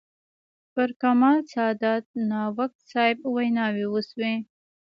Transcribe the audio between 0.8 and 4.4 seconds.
کمال سادات، ناوک صاحب ویناوې وشوې.